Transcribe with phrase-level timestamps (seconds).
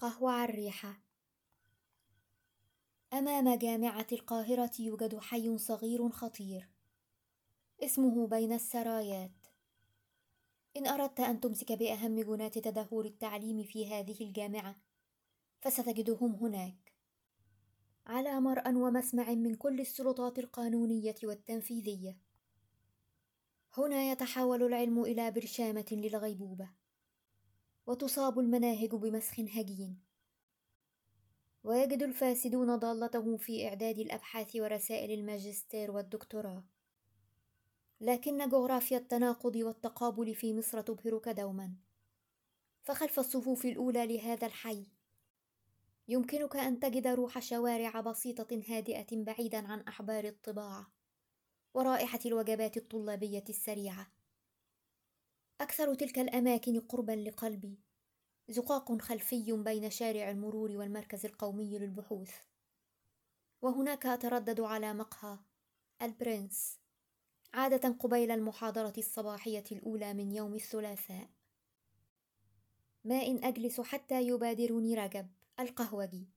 [0.00, 1.00] قهوة على الريحة.
[3.12, 6.68] أمام جامعة القاهرة يوجد حي صغير خطير.
[7.82, 9.46] اسمه بين السرايات.
[10.76, 14.76] إن أردت أن تمسك بأهم جنات تدهور التعليم في هذه الجامعة
[15.60, 16.92] فستجدهم هناك.
[18.06, 22.18] على مرأى ومسمع من كل السلطات القانونية والتنفيذية.
[23.76, 26.79] هنا يتحول العلم إلى برشامة للغيبوبة.
[27.90, 30.00] وتصاب المناهج بمسخ هجين.
[31.64, 36.64] ويجد الفاسدون ضالتهم في إعداد الأبحاث ورسائل الماجستير والدكتوراه.
[38.00, 41.74] لكن جغرافيا التناقض والتقابل في مصر تبهرك دوما.
[42.82, 44.86] فخلف الصفوف الأولى لهذا الحي.
[46.08, 50.92] يمكنك أن تجد روح شوارع بسيطة هادئة بعيدا عن أحبار الطباعة
[51.74, 54.19] ورائحة الوجبات الطلابية السريعة.
[55.70, 57.78] أكثر تلك الأماكن قربا لقلبي.
[58.48, 62.34] زقاق خلفي بين شارع المرور والمركز القومي للبحوث.
[63.62, 65.38] وهناك أتردد على مقهى
[66.02, 66.78] البرنس
[67.54, 71.30] عادة قبيل المحاضرة الصباحية الأولى من يوم الثلاثاء.
[73.04, 75.28] ما إن أجلس حتى يبادرني رجب
[75.60, 76.28] القهوجي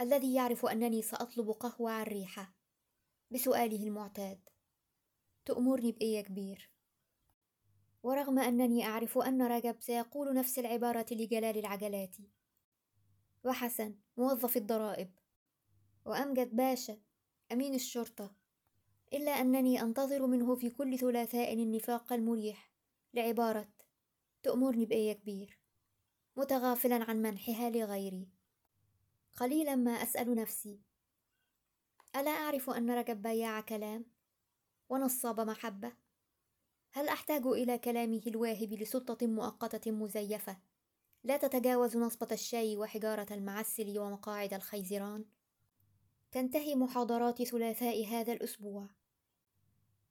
[0.00, 2.54] الذي يعرف أنني سأطلب قهوة على الريحة
[3.30, 4.40] بسؤاله المعتاد.
[5.44, 6.75] تأمرني بإيه كبير؟
[8.06, 12.16] ورغم أنني أعرف أن رجب سيقول نفس العبارة لجلال العجلات.
[13.44, 15.10] وحسن موظف الضرائب.
[16.04, 16.98] وأمجد باشا
[17.52, 18.34] أمين الشرطة.
[19.12, 22.72] إلا أنني أنتظر منه في كل ثلاثاء النفاق المريح
[23.14, 23.68] لعبارة
[24.42, 25.58] تأمرني بإيه كبير
[26.36, 28.28] متغافلا عن منحها لغيري.
[29.36, 30.80] قليلا ما أسأل نفسي
[32.16, 34.04] ألا أعرف أن رجب بياع كلام
[34.88, 36.05] ونصاب محبة؟
[36.96, 40.56] هل أحتاج إلى كلامه الواهب لسلطة مؤقتة مزيفة؟
[41.24, 45.24] لا تتجاوز نصبة الشاي وحجارة المعسل ومقاعد الخيزران؟
[46.32, 48.88] تنتهي محاضرات ثلاثاء هذا الأسبوع.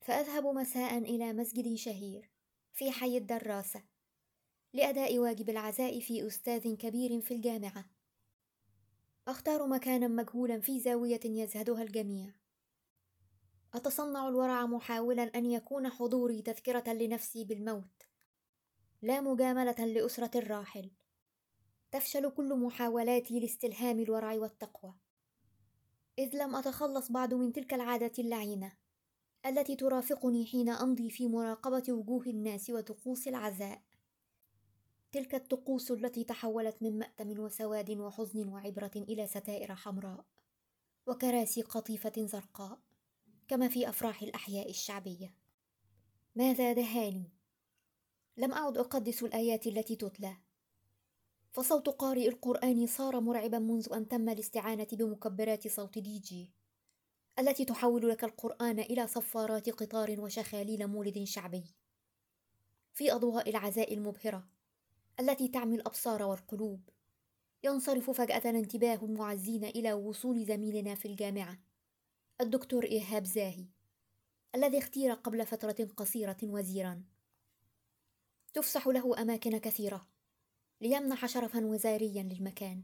[0.00, 2.30] فأذهب مساء إلى مسجد شهير
[2.72, 3.82] في حي الدراسة
[4.72, 7.84] لأداء واجب العزاء في أستاذ كبير في الجامعة.
[9.28, 12.45] أختار مكانا مجهولا في زاوية يزهدها الجميع.
[13.74, 18.02] أتصنع الورع محاولا أن يكون حضوري تذكرة لنفسي بالموت.
[19.02, 20.90] لا مجاملة لأسرة الراحل.
[21.90, 24.94] تفشل كل محاولاتي لاستلهام الورع والتقوى.
[26.18, 28.72] إذ لم أتخلص بعد من تلك العادة اللعينة
[29.46, 33.82] التي ترافقني حين أمضي في مراقبة وجوه الناس وطقوس العزاء.
[35.12, 40.24] تلك الطقوس التي تحولت من مأتم وسواد وحزن وعبرة إلى ستائر حمراء
[41.06, 42.78] وكراسي قطيفة زرقاء.
[43.48, 45.34] كما في أفراح الأحياء الشعبية.
[46.36, 47.32] ماذا دهاني؟
[48.36, 50.36] لم أعد أقدس الآيات التي تتلى.
[51.52, 56.50] فصوت قارئ القرآن صار مرعبا منذ أن تم الاستعانة بمكبرات صوت دي جي
[57.38, 61.64] التي تحول لك القرآن إلى صفارات قطار وشخاليل مولد شعبي.
[62.92, 64.48] في أضواء العزاء المبهرة
[65.20, 66.80] التي تعمي الأبصار والقلوب
[67.64, 71.58] ينصرف فجأة انتباه المعزين إلى وصول زميلنا في الجامعة.
[72.40, 73.66] الدكتور إيهاب زاهي
[74.54, 77.02] الذي اختير قبل فترة قصيرة وزيرا
[78.54, 80.08] تفسح له أماكن كثيرة
[80.80, 82.82] ليمنح شرفا وزاريا للمكان.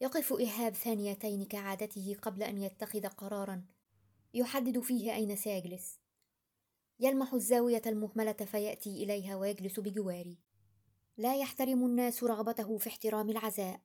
[0.00, 3.64] يقف إيهاب ثانيتين كعادته قبل أن يتخذ قرارا
[4.34, 5.98] يحدد فيه أين سيجلس.
[7.00, 10.38] يلمح الزاوية المهملة فيأتي إليها ويجلس بجواري
[11.16, 13.80] لا يحترم الناس رغبته في احترام العزاء.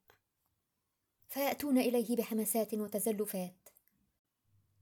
[1.28, 3.71] فيأتون إليه بحمسات وتزلفات.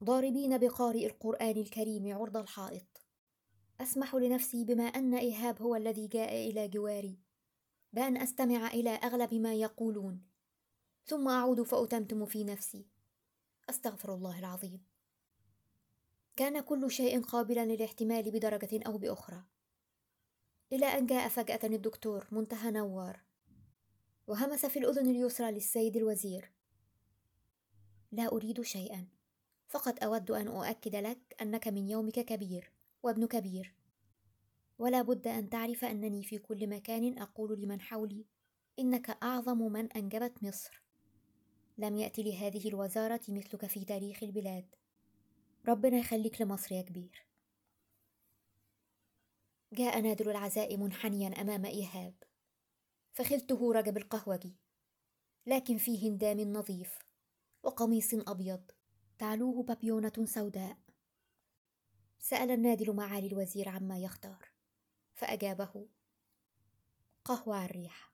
[0.04, 3.02] ضاربين بقارئ القرآن الكريم عرض الحائط.
[3.82, 7.20] أسمح لنفسي بما أن إيهاب هو الذي جاء إلى جواري
[7.94, 10.22] بأن أستمع إلى أغلب ما يقولون
[11.06, 12.88] ثم أعود فأتمتم في نفسي.
[13.70, 14.86] أستغفر الله العظيم.
[16.36, 19.44] كان كل شيء قابلا للاحتمال بدرجة أو بأخرى.
[20.74, 23.24] إلى أن جاء فجأة الدكتور منتهى نوار
[24.28, 26.52] وهمس في الأذن اليسرى للسيد الوزير.
[28.12, 29.19] لا أريد شيئا.
[29.70, 32.72] فقط أود أن أؤكد لك أنك من يومك كبير
[33.04, 33.76] وابن كبير.
[34.80, 38.26] ولا بد أن تعرف أنني في كل مكان أقول لمن حولي
[38.80, 40.84] إنك أعظم من أنجبت مصر.
[41.78, 44.76] لم يأتي لهذه الوزارة مثلك في تاريخ البلاد.
[45.68, 47.26] ربنا يخليك لمصر يا كبير.
[49.74, 52.14] جاء نادر العزاء منحنيا أمام إيهاب.
[53.14, 54.56] فخلته رجب القهوجي
[55.46, 57.00] لكن في هندام نظيف
[57.64, 58.72] وقميص أبيض.
[59.20, 60.78] تعلوه بابيونة سوداء.
[62.20, 64.50] سأل النادل معالي الوزير عما يختار
[65.14, 65.88] فأجابه
[67.26, 68.14] قهوة على الريح.